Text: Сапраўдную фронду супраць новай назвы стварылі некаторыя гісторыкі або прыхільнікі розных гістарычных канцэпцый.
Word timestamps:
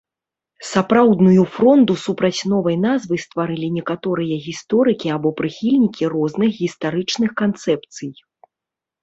Сапраўдную 0.67 1.43
фронду 1.57 1.93
супраць 2.05 2.41
новай 2.53 2.77
назвы 2.85 3.19
стварылі 3.25 3.67
некаторыя 3.77 4.35
гісторыкі 4.47 5.13
або 5.17 5.29
прыхільнікі 5.43 6.03
розных 6.17 6.49
гістарычных 6.65 7.31
канцэпцый. 7.45 8.11